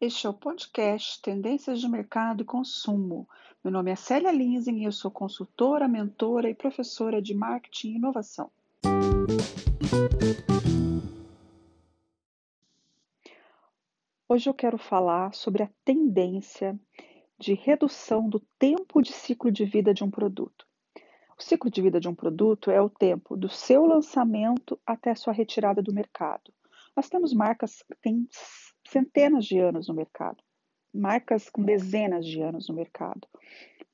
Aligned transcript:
Este 0.00 0.26
é 0.26 0.30
o 0.30 0.34
podcast 0.34 1.20
Tendências 1.20 1.80
de 1.80 1.88
Mercado 1.88 2.42
e 2.42 2.46
Consumo. 2.46 3.28
Meu 3.62 3.70
nome 3.70 3.90
é 3.90 3.96
Célia 3.96 4.32
Linsing 4.32 4.78
e 4.78 4.84
eu 4.84 4.92
sou 4.92 5.10
consultora, 5.10 5.88
mentora 5.88 6.48
e 6.48 6.54
professora 6.54 7.20
de 7.20 7.34
marketing 7.34 7.88
e 7.88 7.96
inovação. 7.96 8.50
Hoje 14.28 14.48
eu 14.48 14.54
quero 14.54 14.78
falar 14.78 15.34
sobre 15.34 15.64
a 15.64 15.70
tendência 15.84 16.78
de 17.38 17.54
redução 17.54 18.28
do 18.28 18.40
tempo 18.58 19.02
de 19.02 19.12
ciclo 19.12 19.50
de 19.50 19.64
vida 19.64 19.92
de 19.92 20.04
um 20.04 20.10
produto. 20.10 20.67
O 21.38 21.42
ciclo 21.42 21.70
de 21.70 21.80
vida 21.80 22.00
de 22.00 22.08
um 22.08 22.14
produto 22.16 22.68
é 22.68 22.82
o 22.82 22.90
tempo 22.90 23.36
do 23.36 23.48
seu 23.48 23.86
lançamento 23.86 24.76
até 24.84 25.14
sua 25.14 25.32
retirada 25.32 25.80
do 25.80 25.94
mercado. 25.94 26.52
Nós 26.96 27.08
temos 27.08 27.32
marcas 27.32 27.80
que 27.82 27.94
têm 28.02 28.26
centenas 28.84 29.44
de 29.44 29.56
anos 29.56 29.86
no 29.86 29.94
mercado, 29.94 30.42
marcas 30.92 31.48
com 31.48 31.62
dezenas 31.62 32.26
de 32.26 32.42
anos 32.42 32.68
no 32.68 32.74
mercado, 32.74 33.28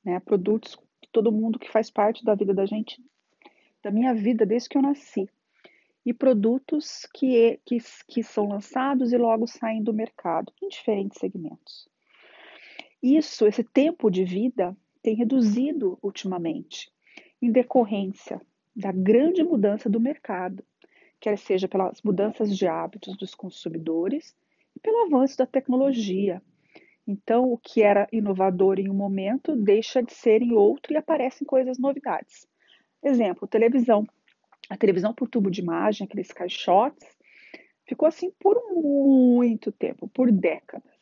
né? 0.03 0.19
produtos 0.19 0.75
que 0.99 1.07
todo 1.11 1.31
mundo 1.31 1.59
que 1.59 1.71
faz 1.71 1.91
parte 1.91 2.25
da 2.25 2.33
vida 2.33 2.51
da 2.51 2.65
gente, 2.65 2.99
da 3.83 3.91
minha 3.91 4.15
vida 4.15 4.43
desde 4.43 4.69
que 4.69 4.77
eu 4.79 4.81
nasci, 4.81 5.29
e 6.03 6.11
produtos 6.15 7.07
que, 7.13 7.59
que, 7.63 7.77
que 8.07 8.23
são 8.23 8.47
lançados 8.47 9.13
e 9.13 9.17
logo 9.17 9.45
saem 9.45 9.83
do 9.83 9.93
mercado 9.93 10.51
em 10.63 10.67
diferentes 10.67 11.19
segmentos. 11.19 11.87
Isso, 13.03 13.45
esse 13.45 13.63
tempo 13.63 14.09
de 14.09 14.23
vida, 14.23 14.75
tem 15.03 15.13
reduzido 15.13 15.99
ultimamente 16.01 16.94
em 17.41 17.51
decorrência 17.51 18.41
da 18.75 18.91
grande 18.91 19.43
mudança 19.43 19.89
do 19.89 19.99
mercado, 19.99 20.63
quer 21.19 21.37
seja 21.37 21.67
pelas 21.67 22.01
mudanças 22.01 22.55
de 22.55 22.67
hábitos 22.67 23.15
dos 23.17 23.33
consumidores 23.33 24.35
e 24.75 24.79
pelo 24.79 25.05
avanço 25.05 25.37
da 25.37 25.45
tecnologia. 25.45 26.41
Então, 27.07 27.51
o 27.51 27.57
que 27.57 27.81
era 27.81 28.07
inovador 28.11 28.79
em 28.79 28.89
um 28.89 28.93
momento 28.93 29.55
deixa 29.55 30.01
de 30.01 30.13
ser 30.13 30.41
em 30.41 30.53
outro 30.53 30.93
e 30.93 30.97
aparecem 30.97 31.45
coisas 31.45 31.77
novidades. 31.77 32.47
Exemplo, 33.03 33.47
televisão. 33.47 34.07
A 34.69 34.75
televisão 34.75 35.13
por 35.13 35.29
tubo 35.29 35.51
de 35.51 35.61
imagem, 35.61 36.05
aqueles 36.05 36.31
caixotes, 36.31 37.07
ficou 37.87 38.07
assim 38.07 38.31
por 38.39 38.59
muito 38.73 39.71
tempo, 39.71 40.07
por 40.07 40.31
décadas. 40.31 40.94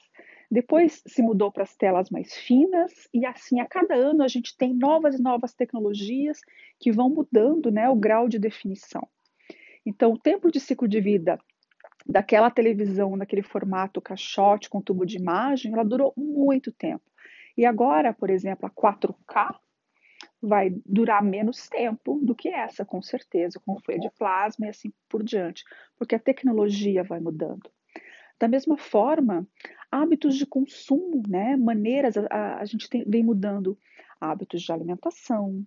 Depois 0.53 1.01
se 1.07 1.23
mudou 1.23 1.51
para 1.51 1.63
as 1.63 1.75
telas 1.75 2.11
mais 2.11 2.31
finas 2.35 3.09
e 3.11 3.25
assim 3.25 3.59
a 3.59 3.65
cada 3.65 3.95
ano 3.95 4.21
a 4.21 4.27
gente 4.27 4.55
tem 4.55 4.71
novas 4.71 5.17
e 5.17 5.21
novas 5.21 5.51
tecnologias 5.51 6.41
que 6.79 6.91
vão 6.91 7.09
mudando 7.09 7.71
né, 7.71 7.89
o 7.89 7.95
grau 7.95 8.29
de 8.29 8.37
definição. 8.37 9.01
Então, 9.83 10.13
o 10.13 10.19
tempo 10.19 10.51
de 10.51 10.59
ciclo 10.59 10.87
de 10.87 11.01
vida 11.01 11.39
daquela 12.05 12.51
televisão 12.51 13.15
naquele 13.15 13.41
formato 13.41 13.99
caixote 13.99 14.69
com 14.69 14.79
tubo 14.79 15.07
de 15.07 15.17
imagem, 15.17 15.73
ela 15.73 15.83
durou 15.83 16.13
muito 16.15 16.71
tempo. 16.71 17.03
E 17.57 17.65
agora, 17.65 18.13
por 18.13 18.29
exemplo, 18.29 18.67
a 18.67 18.69
4K 18.69 19.55
vai 20.39 20.69
durar 20.85 21.23
menos 21.23 21.67
tempo 21.67 22.19
do 22.21 22.35
que 22.35 22.49
essa, 22.49 22.85
com 22.85 23.01
certeza, 23.01 23.59
como 23.65 23.81
foi 23.83 23.95
a 23.95 23.99
de 23.99 24.11
plasma 24.11 24.67
e 24.67 24.69
assim 24.69 24.93
por 25.09 25.23
diante, 25.23 25.63
porque 25.97 26.13
a 26.13 26.19
tecnologia 26.19 27.03
vai 27.03 27.19
mudando. 27.19 27.71
Da 28.39 28.47
mesma 28.47 28.77
forma, 28.77 29.47
hábitos 29.91 30.35
de 30.35 30.45
consumo, 30.45 31.21
né? 31.27 31.55
maneiras, 31.55 32.17
a, 32.17 32.57
a 32.59 32.65
gente 32.65 32.89
tem, 32.89 33.03
vem 33.05 33.23
mudando 33.23 33.77
hábitos 34.19 34.61
de 34.61 34.71
alimentação, 34.71 35.65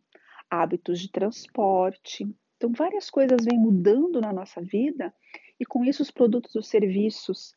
hábitos 0.51 1.01
de 1.01 1.11
transporte. 1.11 2.27
Então, 2.57 2.73
várias 2.73 3.11
coisas 3.11 3.45
vêm 3.45 3.59
mudando 3.59 4.21
na 4.21 4.33
nossa 4.33 4.61
vida 4.61 5.15
e 5.59 5.65
com 5.65 5.85
isso 5.85 6.03
os 6.03 6.11
produtos 6.11 6.55
e 6.55 6.59
os 6.59 6.69
serviços 6.69 7.55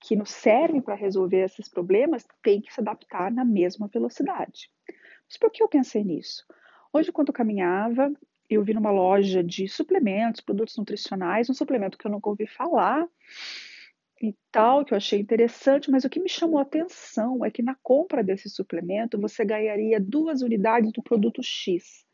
que 0.00 0.14
nos 0.14 0.30
servem 0.30 0.82
para 0.82 0.94
resolver 0.94 1.44
esses 1.44 1.68
problemas 1.68 2.26
têm 2.42 2.60
que 2.60 2.72
se 2.72 2.80
adaptar 2.80 3.32
na 3.32 3.44
mesma 3.44 3.88
velocidade. 3.88 4.70
Mas 5.26 5.38
por 5.38 5.50
que 5.50 5.62
eu 5.62 5.68
pensei 5.68 6.04
nisso? 6.04 6.44
Hoje, 6.92 7.10
quando 7.10 7.28
eu 7.28 7.34
caminhava, 7.34 8.12
eu 8.48 8.62
vi 8.62 8.74
numa 8.74 8.90
loja 8.90 9.42
de 9.42 9.66
suplementos, 9.66 10.42
produtos 10.42 10.76
nutricionais, 10.76 11.48
um 11.48 11.54
suplemento 11.54 11.96
que 11.96 12.06
eu 12.06 12.10
nunca 12.10 12.28
ouvi 12.28 12.46
falar, 12.46 13.08
e 14.22 14.34
tal, 14.50 14.84
que 14.84 14.94
eu 14.94 14.96
achei 14.96 15.20
interessante, 15.20 15.90
mas 15.90 16.04
o 16.04 16.10
que 16.10 16.20
me 16.20 16.28
chamou 16.28 16.58
a 16.58 16.62
atenção 16.62 17.44
é 17.44 17.50
que 17.50 17.62
na 17.62 17.74
compra 17.82 18.22
desse 18.22 18.48
suplemento 18.48 19.20
você 19.20 19.44
ganharia 19.44 20.00
duas 20.00 20.40
unidades 20.40 20.92
do 20.92 21.02
produto 21.02 21.42
X. 21.42 22.04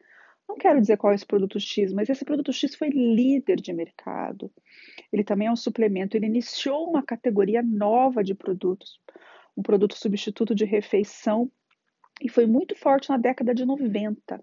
Não 0.49 0.57
quero 0.57 0.81
dizer 0.81 0.97
qual 0.97 1.13
é 1.13 1.15
esse 1.15 1.27
produto 1.27 1.61
X, 1.61 1.93
mas 1.93 2.09
esse 2.09 2.25
produto 2.25 2.53
X 2.53 2.75
foi 2.75 2.89
líder 2.89 3.57
de 3.57 3.73
mercado. 3.73 4.51
Ele 5.13 5.23
também 5.23 5.47
é 5.47 5.53
um 5.53 5.57
suplemento, 5.57 6.17
ele 6.17 6.27
iniciou 6.27 6.89
uma 6.89 7.03
categoria 7.03 7.63
nova 7.63 8.25
de 8.25 8.35
produtos, 8.35 9.01
um 9.57 9.63
produto 9.63 9.95
substituto 9.97 10.55
de 10.55 10.65
refeição, 10.65 11.51
e 12.21 12.29
foi 12.29 12.47
muito 12.47 12.75
forte 12.77 13.09
na 13.11 13.17
década 13.17 13.55
de 13.55 13.65
90. 13.65 14.43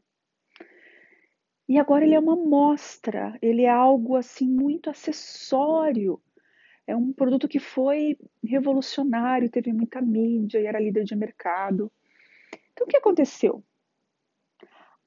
E 1.67 1.77
agora 1.77 2.05
ele 2.05 2.15
é 2.15 2.19
uma 2.19 2.33
amostra, 2.33 3.37
ele 3.41 3.63
é 3.63 3.69
algo 3.69 4.15
assim 4.15 4.47
muito 4.47 4.89
acessório 4.89 6.21
é 6.87 6.95
um 6.95 7.11
produto 7.11 7.49
que 7.49 7.59
foi 7.59 8.17
revolucionário, 8.41 9.51
teve 9.51 9.73
muita 9.73 10.01
mídia 10.01 10.59
e 10.59 10.65
era 10.65 10.79
líder 10.79 11.03
de 11.03 11.15
mercado. 11.15 11.91
Então, 12.71 12.87
o 12.87 12.89
que 12.89 12.95
aconteceu? 12.95 13.61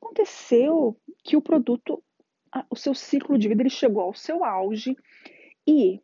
Aconteceu 0.01 1.01
que 1.25 1.37
o 1.37 1.43
produto, 1.43 2.03
o 2.69 2.77
seu 2.77 2.95
ciclo 2.95 3.39
de 3.39 3.49
vida, 3.49 3.63
ele 3.63 3.71
chegou 3.71 4.03
ao 4.03 4.15
seu 4.15 4.45
auge 4.45 4.95
e, 5.67 6.03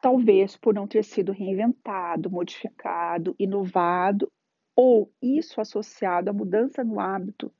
talvez 0.00 0.56
por 0.56 0.74
não 0.74 0.88
ter 0.88 1.04
sido 1.04 1.30
reinventado, 1.30 2.30
modificado, 2.30 3.36
inovado, 3.38 4.32
ou 4.74 5.12
isso 5.20 5.60
associado 5.60 6.30
à 6.30 6.32
mudança 6.32 6.82
no 6.82 6.98
hábito 6.98 7.52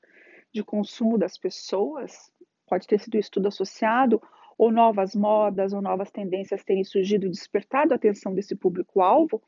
de 0.51 0.63
consumo 0.63 1.17
das 1.17 1.37
pessoas, 1.37 2.31
pode 2.65 2.87
ter 2.87 2.99
sido 2.99 3.17
estudo 3.17 3.47
associado 3.47 4.19
ou 4.63 4.71
novas 4.71 5.13
modas 5.13 5.73
ou 5.73 5.81
novas 5.81 6.09
tendências 6.09 6.63
terem 6.63 6.85
surgido 6.85 7.25
e 7.25 7.29
despertado 7.29 7.91
a 7.91 7.97
atenção 7.97 8.33
desse 8.33 8.55
público-alvo, 8.55 9.43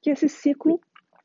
que 0.00 0.08
esse 0.08 0.30
ciclo 0.30 0.80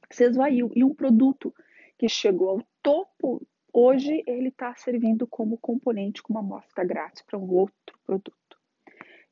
se 0.09 0.25
esvaiu. 0.25 0.69
E 0.75 0.83
um 0.83 0.93
produto 0.93 1.53
que 1.97 2.09
chegou 2.09 2.49
ao 2.49 2.63
topo, 2.83 3.41
hoje 3.71 4.21
ele 4.27 4.49
está 4.49 4.75
servindo 4.75 5.25
como 5.25 5.57
componente, 5.57 6.21
como 6.21 6.39
amostra 6.39 6.83
grátis 6.83 7.21
para 7.21 7.39
um 7.39 7.49
outro 7.49 7.97
produto. 8.05 8.57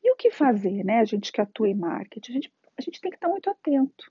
E 0.02 0.14
o 0.14 0.16
que 0.16 0.32
fazer, 0.32 0.82
né? 0.86 1.00
A 1.00 1.06
gente 1.06 1.30
que 1.30 1.42
atua 1.42 1.68
em 1.68 1.76
marketing, 1.76 2.32
a 2.32 2.36
gente, 2.36 2.54
a 2.78 2.82
gente 2.82 3.02
tem 3.02 3.12
que 3.12 3.18
estar 3.18 3.28
tá 3.28 3.34
muito 3.34 3.50
atento. 3.50 4.10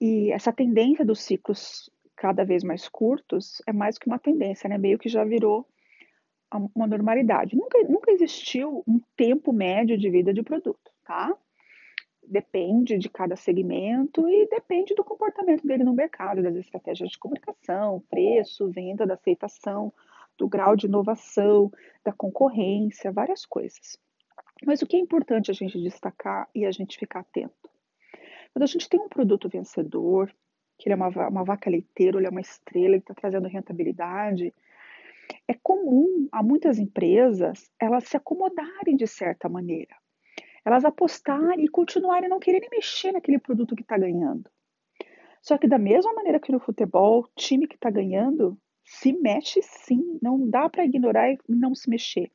E 0.00 0.32
essa 0.32 0.52
tendência 0.52 1.04
dos 1.04 1.20
ciclos 1.20 1.88
cada 2.16 2.44
vez 2.44 2.64
mais 2.64 2.88
curtos 2.88 3.62
é 3.64 3.72
mais 3.72 3.96
que 3.96 4.08
uma 4.08 4.18
tendência, 4.18 4.68
né? 4.68 4.76
Meio 4.76 4.98
que 4.98 5.08
já 5.08 5.24
virou 5.24 5.68
uma 6.74 6.86
normalidade. 6.86 7.56
Nunca, 7.56 7.82
nunca 7.84 8.10
existiu 8.10 8.82
um 8.86 9.00
tempo 9.16 9.52
médio 9.52 9.96
de 9.98 10.10
vida 10.10 10.32
de 10.32 10.42
produto, 10.42 10.90
tá? 11.04 11.36
Depende 12.22 12.98
de 12.98 13.08
cada 13.08 13.36
segmento 13.36 14.28
e 14.28 14.46
depende 14.48 14.94
do 14.94 15.04
comportamento 15.04 15.66
dele 15.66 15.84
no 15.84 15.92
mercado, 15.92 16.42
das 16.42 16.54
estratégias 16.56 17.10
de 17.10 17.18
comunicação, 17.18 18.02
preço, 18.08 18.70
venda, 18.70 19.06
da 19.06 19.14
aceitação, 19.14 19.92
do 20.38 20.48
grau 20.48 20.76
de 20.76 20.86
inovação, 20.86 21.70
da 22.04 22.12
concorrência, 22.12 23.12
várias 23.12 23.44
coisas. 23.44 23.98
Mas 24.64 24.80
o 24.80 24.86
que 24.86 24.96
é 24.96 25.00
importante 25.00 25.50
a 25.50 25.54
gente 25.54 25.80
destacar 25.82 26.48
e 26.54 26.64
a 26.64 26.70
gente 26.70 26.98
ficar 26.98 27.20
atento? 27.20 27.70
Quando 28.52 28.62
a 28.62 28.66
gente 28.66 28.88
tem 28.88 29.00
um 29.00 29.08
produto 29.08 29.48
vencedor, 29.48 30.32
que 30.78 30.88
ele 30.88 30.94
é 30.94 30.96
uma, 30.96 31.28
uma 31.28 31.44
vaca 31.44 31.70
leiteira, 31.70 32.18
ele 32.18 32.26
é 32.26 32.30
uma 32.30 32.40
estrela, 32.40 32.88
ele 32.88 32.96
está 32.98 33.14
trazendo 33.14 33.48
rentabilidade, 33.48 34.54
é 35.52 35.58
comum 35.62 36.28
a 36.32 36.42
muitas 36.42 36.78
empresas 36.78 37.70
elas 37.78 38.04
se 38.04 38.16
acomodarem 38.16 38.96
de 38.96 39.06
certa 39.06 39.48
maneira. 39.48 39.94
Elas 40.64 40.84
apostarem 40.84 41.64
e 41.64 41.68
continuarem 41.68 42.28
não 42.28 42.40
quererem 42.40 42.68
mexer 42.70 43.12
naquele 43.12 43.38
produto 43.38 43.76
que 43.76 43.82
está 43.82 43.98
ganhando. 43.98 44.50
Só 45.42 45.58
que 45.58 45.68
da 45.68 45.78
mesma 45.78 46.12
maneira 46.14 46.40
que 46.40 46.52
no 46.52 46.60
futebol, 46.60 47.28
time 47.36 47.66
que 47.66 47.74
está 47.74 47.90
ganhando 47.90 48.56
se 48.84 49.12
mexe 49.12 49.60
sim, 49.62 50.18
não 50.22 50.48
dá 50.48 50.68
para 50.68 50.84
ignorar 50.84 51.30
e 51.32 51.38
não 51.48 51.74
se 51.74 51.90
mexer. 51.90 52.30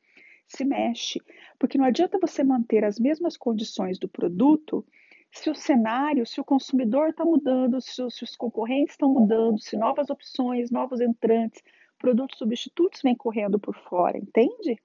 Se 0.46 0.64
mexe, 0.64 1.20
porque 1.58 1.76
não 1.76 1.84
adianta 1.84 2.18
você 2.20 2.44
manter 2.44 2.84
as 2.84 2.98
mesmas 2.98 3.36
condições 3.36 3.98
do 3.98 4.08
produto 4.08 4.84
se 5.30 5.50
o 5.50 5.54
cenário, 5.54 6.26
se 6.26 6.40
o 6.40 6.44
consumidor 6.44 7.10
está 7.10 7.24
mudando, 7.24 7.80
se 7.80 8.02
os, 8.02 8.14
se 8.14 8.24
os 8.24 8.34
concorrentes 8.34 8.94
estão 8.94 9.12
mudando, 9.12 9.60
se 9.60 9.76
novas 9.76 10.08
opções, 10.08 10.70
novos 10.70 11.00
entrantes, 11.00 11.62
produtos 11.98 12.38
substitutos 12.38 13.02
vêm 13.02 13.16
correndo 13.16 13.58
por 13.58 13.74
fora, 13.74 14.16
entende? 14.16 14.80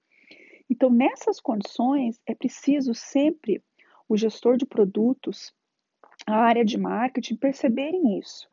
Então, 0.69 0.89
nessas 0.89 1.39
condições, 1.39 2.19
é 2.25 2.33
preciso 2.33 2.93
sempre 2.93 3.63
o 4.07 4.17
gestor 4.17 4.57
de 4.57 4.65
produtos, 4.65 5.53
a 6.25 6.35
área 6.35 6.63
de 6.63 6.77
marketing 6.77 7.35
perceberem 7.35 8.19
isso 8.19 8.47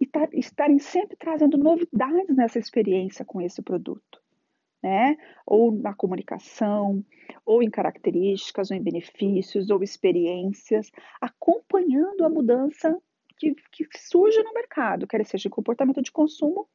e 0.00 0.08
estarem 0.34 0.78
sempre 0.78 1.16
trazendo 1.16 1.56
novidades 1.56 2.36
nessa 2.36 2.58
experiência 2.58 3.24
com 3.24 3.40
esse 3.40 3.62
produto. 3.62 4.22
né? 4.82 5.16
Ou 5.44 5.72
na 5.72 5.94
comunicação, 5.94 7.04
ou 7.44 7.62
em 7.62 7.70
características, 7.70 8.70
ou 8.70 8.76
em 8.76 8.82
benefícios, 8.82 9.70
ou 9.70 9.82
experiências, 9.82 10.90
acompanhando 11.20 12.24
a 12.24 12.28
mudança 12.28 12.96
que, 13.38 13.54
que 13.72 13.86
surge 13.98 14.42
no 14.42 14.52
mercado, 14.52 15.06
quer 15.06 15.24
seja 15.24 15.48
em 15.48 15.50
comportamento 15.50 16.00
de 16.00 16.12
consumo 16.12 16.68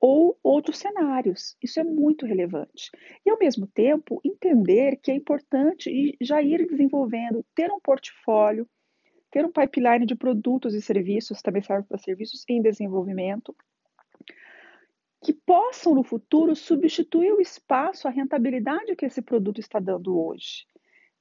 ou 0.00 0.38
outros 0.42 0.78
cenários. 0.78 1.56
Isso 1.62 1.80
é 1.80 1.84
muito 1.84 2.26
relevante. 2.26 2.90
E, 3.24 3.30
ao 3.30 3.38
mesmo 3.38 3.66
tempo, 3.66 4.20
entender 4.24 4.96
que 4.96 5.10
é 5.10 5.14
importante 5.14 6.16
já 6.20 6.40
ir 6.40 6.66
desenvolvendo, 6.66 7.44
ter 7.54 7.70
um 7.70 7.80
portfólio, 7.80 8.68
ter 9.30 9.44
um 9.44 9.52
pipeline 9.52 10.06
de 10.06 10.14
produtos 10.14 10.74
e 10.74 10.80
serviços, 10.80 11.42
também 11.42 11.62
serve 11.62 11.86
para 11.86 11.98
serviços 11.98 12.44
em 12.48 12.62
desenvolvimento, 12.62 13.54
que 15.22 15.32
possam 15.32 15.94
no 15.94 16.04
futuro 16.04 16.54
substituir 16.54 17.32
o 17.32 17.40
espaço, 17.40 18.06
a 18.06 18.10
rentabilidade 18.10 18.94
que 18.94 19.04
esse 19.04 19.20
produto 19.20 19.58
está 19.58 19.80
dando 19.80 20.18
hoje. 20.18 20.64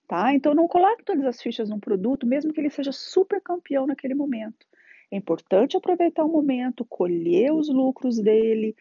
Tá? 0.07 0.33
Então 0.33 0.53
não 0.53 0.67
coloque 0.67 1.03
todas 1.03 1.25
as 1.25 1.41
fichas 1.41 1.69
num 1.69 1.79
produto, 1.79 2.25
mesmo 2.25 2.53
que 2.53 2.61
ele 2.61 2.69
seja 2.69 2.91
super 2.91 3.41
campeão 3.41 3.85
naquele 3.85 4.13
momento. 4.13 4.65
É 5.11 5.15
importante 5.15 5.77
aproveitar 5.77 6.25
o 6.25 6.31
momento, 6.31 6.85
colher 6.85 7.53
os 7.53 7.69
lucros 7.69 8.19
dele, 8.19 8.75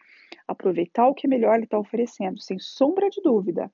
aproveitar 0.47 1.07
o 1.07 1.13
que 1.13 1.27
melhor 1.27 1.55
ele 1.55 1.63
está 1.63 1.79
oferecendo, 1.79 2.41
sem 2.41 2.59
sombra 2.59 3.09
de 3.09 3.21
dúvida. 3.21 3.71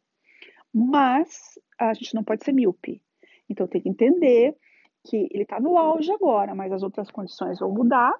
Mas 0.73 1.59
a 1.79 1.94
gente 1.94 2.13
não 2.13 2.23
pode 2.23 2.44
ser 2.44 2.51
míope. 2.51 3.01
Então 3.50 3.67
tem 3.67 3.81
que 3.81 3.89
entender 3.89 4.55
que 5.03 5.27
ele 5.31 5.44
está 5.44 5.59
no 5.59 5.77
auge 5.77 6.11
agora, 6.11 6.55
mas 6.55 6.71
as 6.71 6.83
outras 6.83 7.11
condições 7.11 7.59
vão 7.59 7.71
mudar, 7.71 8.13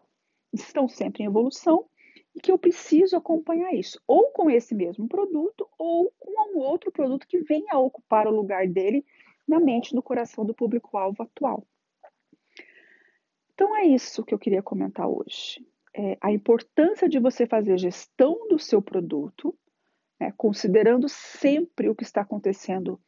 estão 0.52 0.88
sempre 0.88 1.24
em 1.24 1.28
evolução 1.28 1.86
e 2.36 2.40
que 2.40 2.52
eu 2.52 2.58
preciso 2.58 3.16
acompanhar 3.16 3.74
isso, 3.74 4.02
ou 4.08 4.32
com 4.32 4.50
esse 4.50 4.74
mesmo 4.74 5.08
produto, 5.08 5.68
ou 5.78 6.12
com 6.20 6.32
um 6.56 6.60
outro 6.60 6.92
produto 6.92 7.28
que 7.28 7.40
venha 7.40 7.74
a 7.74 7.80
ocupar 7.80 8.28
o 8.28 8.36
lugar 8.36 8.68
dele 8.68 9.06
na 9.48 9.60
mente, 9.60 9.94
no 9.94 10.02
coração 10.02 10.46
do 10.46 10.54
público-alvo 10.54 11.22
atual. 11.22 11.66
Então 13.54 13.76
é 13.76 13.86
isso 13.86 14.24
que 14.24 14.34
eu 14.34 14.40
queria 14.40 14.64
comentar 14.64 15.08
hoje. 15.08 15.66
É 15.96 16.18
a 16.22 16.32
importância 16.32 17.08
de 17.08 17.20
você 17.20 17.46
fazer 17.46 17.78
gestão 17.78 18.48
do 18.48 18.58
seu 18.58 18.82
produto, 18.82 19.56
né, 20.20 20.34
considerando 20.36 21.08
sempre 21.08 21.90
o 21.90 21.96
que 21.96 22.04
está 22.04 22.22
acontecendo 22.22 23.00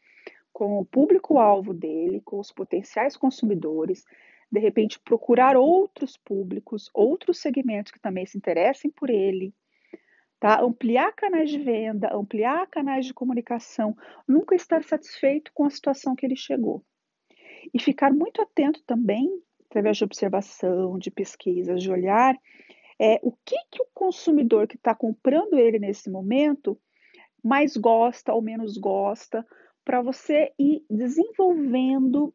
com 0.54 0.80
o 0.80 0.86
público-alvo 0.86 1.74
dele, 1.74 2.22
com 2.22 2.40
os 2.40 2.52
potenciais 2.52 3.18
consumidores, 3.18 4.06
de 4.52 4.60
repente 4.60 5.00
procurar 5.00 5.58
outros 5.58 6.16
públicos, 6.16 6.90
outros 6.94 7.40
segmentos 7.40 7.92
que 7.92 8.00
também 8.00 8.26
se 8.26 8.38
interessem 8.38 8.90
por 8.90 9.10
ele, 9.10 9.54
tá? 10.40 10.62
Ampliar 10.62 11.12
canais 11.14 11.50
de 11.50 11.60
venda, 11.60 12.16
ampliar 12.16 12.68
canais 12.68 13.06
de 13.06 13.14
comunicação, 13.14 13.98
nunca 14.28 14.56
estar 14.56 14.84
satisfeito 14.84 15.52
com 15.54 15.66
a 15.66 15.70
situação 15.70 16.16
que 16.16 16.26
ele 16.26 16.36
chegou. 16.36 16.86
E 17.74 17.80
ficar 17.80 18.14
muito 18.14 18.42
atento 18.42 18.82
também, 18.86 19.30
através 19.76 19.98
de 19.98 20.06
observação, 20.06 20.98
de 20.98 21.12
pesquisas, 21.12 21.84
de 21.84 21.92
olhar, 21.92 22.34
é 22.98 23.20
o 23.22 23.34
que, 23.46 23.58
que 23.70 23.82
o 23.82 23.88
consumidor 23.94 24.68
que 24.68 24.78
está 24.78 24.96
comprando 24.96 25.60
ele 25.60 25.78
nesse 25.78 26.10
momento 26.10 26.80
mais 27.44 27.76
gosta 27.76 28.34
ou 28.34 28.42
menos 28.42 28.78
gosta, 28.78 29.46
para 29.84 30.02
você 30.02 30.54
ir 30.58 30.84
desenvolvendo 30.90 32.34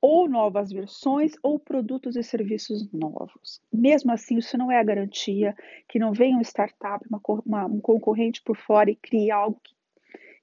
ou 0.00 0.28
novas 0.28 0.70
versões 0.70 1.32
ou 1.42 1.58
produtos 1.58 2.16
e 2.16 2.22
serviços 2.22 2.90
novos. 2.92 3.60
Mesmo 3.72 4.12
assim, 4.12 4.38
isso 4.38 4.56
não 4.56 4.70
é 4.70 4.78
a 4.78 4.84
garantia 4.84 5.54
que 5.88 5.98
não 5.98 6.12
venha 6.12 6.38
um 6.38 6.42
startup, 6.42 7.04
uma, 7.10 7.20
uma, 7.44 7.66
um 7.66 7.80
concorrente 7.80 8.40
por 8.42 8.56
fora 8.56 8.90
e 8.90 8.96
crie 8.96 9.30
algo 9.32 9.60
que 9.62 9.74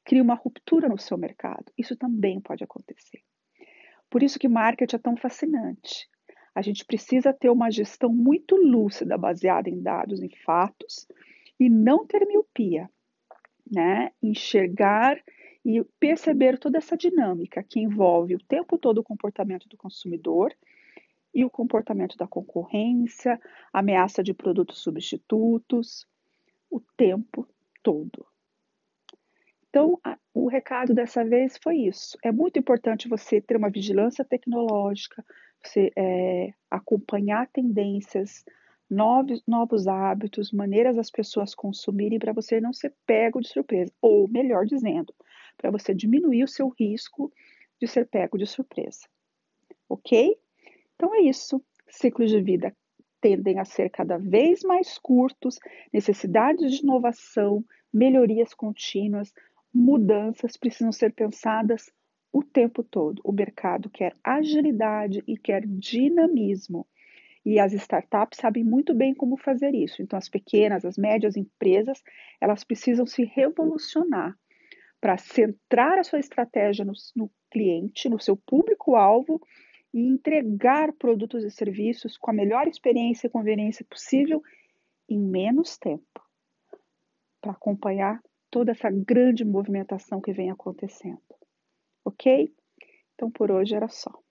crie 0.03 0.21
uma 0.21 0.35
ruptura 0.35 0.87
no 0.87 0.99
seu 0.99 1.17
mercado. 1.17 1.71
Isso 1.77 1.95
também 1.95 2.39
pode 2.39 2.63
acontecer. 2.63 3.21
Por 4.09 4.21
isso 4.21 4.37
que 4.37 4.47
marketing 4.47 4.97
é 4.97 4.99
tão 4.99 5.17
fascinante. 5.17 6.07
A 6.55 6.61
gente 6.61 6.85
precisa 6.85 7.33
ter 7.33 7.49
uma 7.49 7.69
gestão 7.69 8.09
muito 8.09 8.55
lúcida, 8.55 9.17
baseada 9.17 9.69
em 9.69 9.81
dados, 9.81 10.23
em 10.23 10.29
fatos, 10.29 11.05
e 11.59 11.69
não 11.69 12.07
ter 12.07 12.25
miopia, 12.25 12.89
né? 13.69 14.11
Enxergar 14.23 15.21
e 15.65 15.83
perceber 15.99 16.57
toda 16.57 16.77
essa 16.77 16.95
dinâmica 16.95 17.61
que 17.61 17.79
envolve 17.79 18.35
o 18.35 18.43
tempo 18.43 18.77
todo 18.77 18.99
o 18.99 19.03
comportamento 19.03 19.67
do 19.67 19.75
consumidor 19.75 20.53
e 21.33 21.43
o 21.43 21.49
comportamento 21.49 22.15
da 22.15 22.25
concorrência, 22.25 23.37
ameaça 23.73 24.23
de 24.23 24.33
produtos 24.33 24.79
substitutos, 24.79 26.07
o 26.71 26.79
tempo 26.95 27.45
todo. 27.83 28.25
Então, 29.69 29.99
o 30.33 30.47
recado 30.47 30.93
dessa 30.93 31.25
vez 31.25 31.57
foi 31.61 31.79
isso. 31.79 32.17
É 32.23 32.31
muito 32.31 32.57
importante 32.57 33.09
você 33.09 33.41
ter 33.41 33.57
uma 33.57 33.69
vigilância 33.69 34.23
tecnológica, 34.23 35.25
você 35.67 35.91
é, 35.95 36.53
acompanhar 36.69 37.47
tendências, 37.47 38.45
novos, 38.89 39.41
novos 39.47 39.87
hábitos, 39.87 40.51
maneiras 40.51 40.95
das 40.95 41.09
pessoas 41.09 41.55
consumirem 41.55 42.19
para 42.19 42.33
você 42.33 42.61
não 42.61 42.73
ser 42.73 42.93
pego 43.05 43.41
de 43.41 43.49
surpresa. 43.49 43.91
Ou, 44.01 44.27
melhor 44.27 44.65
dizendo, 44.65 45.13
para 45.57 45.71
você 45.71 45.93
diminuir 45.93 46.43
o 46.43 46.47
seu 46.47 46.69
risco 46.69 47.31
de 47.79 47.87
ser 47.87 48.07
pego 48.07 48.37
de 48.37 48.45
surpresa. 48.45 49.07
Ok? 49.89 50.37
Então 50.95 51.13
é 51.15 51.21
isso. 51.21 51.61
Ciclos 51.87 52.29
de 52.29 52.41
vida 52.41 52.75
tendem 53.21 53.59
a 53.59 53.65
ser 53.65 53.89
cada 53.89 54.17
vez 54.17 54.61
mais 54.63 54.97
curtos, 54.97 55.59
necessidades 55.91 56.71
de 56.71 56.83
inovação, 56.83 57.63
melhorias 57.91 58.53
contínuas, 58.53 59.33
mudanças 59.73 60.57
precisam 60.57 60.91
ser 60.91 61.13
pensadas 61.13 61.91
o 62.35 62.43
tempo 62.43 62.83
todo. 62.83 63.21
O 63.23 63.31
mercado 63.31 63.89
quer 63.89 64.13
agilidade 64.21 65.23
e 65.25 65.37
quer 65.37 65.65
dinamismo. 65.65 66.85
E 67.45 67.61
as 67.61 67.71
startups 67.71 68.39
sabem 68.41 68.61
muito 68.61 68.93
bem 68.93 69.13
como 69.13 69.37
fazer 69.37 69.73
isso. 69.73 70.01
Então, 70.01 70.19
as 70.19 70.27
pequenas, 70.27 70.83
as 70.83 70.97
médias 70.97 71.37
empresas, 71.37 72.03
elas 72.41 72.65
precisam 72.65 73.05
se 73.05 73.23
revolucionar 73.23 74.37
para 74.99 75.17
centrar 75.17 75.97
a 75.97 76.03
sua 76.03 76.19
estratégia 76.19 76.83
no, 76.83 76.91
no 77.15 77.31
cliente, 77.49 78.09
no 78.09 78.19
seu 78.19 78.35
público-alvo 78.35 79.39
e 79.93 80.05
entregar 80.05 80.91
produtos 80.91 81.45
e 81.45 81.49
serviços 81.49 82.17
com 82.17 82.31
a 82.31 82.33
melhor 82.33 82.67
experiência 82.67 83.27
e 83.27 83.29
conveniência 83.29 83.85
possível 83.89 84.43
em 85.07 85.19
menos 85.19 85.77
tempo, 85.77 86.21
para 87.39 87.53
acompanhar 87.53 88.21
toda 88.51 88.71
essa 88.71 88.89
grande 88.89 89.45
movimentação 89.45 90.19
que 90.19 90.33
vem 90.33 90.51
acontecendo. 90.51 91.24
Ok? 92.15 92.53
Então 93.13 93.29
por 93.29 93.51
hoje 93.51 93.75
era 93.75 93.89
só. 93.89 94.24